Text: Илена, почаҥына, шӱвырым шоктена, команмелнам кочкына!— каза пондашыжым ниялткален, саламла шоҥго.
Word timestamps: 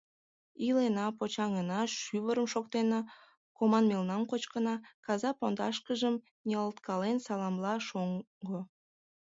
Илена, 0.67 1.05
почаҥына, 1.17 1.79
шӱвырым 2.03 2.47
шоктена, 2.53 2.99
команмелнам 3.57 4.21
кочкына!— 4.31 4.75
каза 5.05 5.29
пондашыжым 5.39 6.15
ниялткален, 6.47 7.17
саламла 7.25 7.73
шоҥго. 7.87 8.59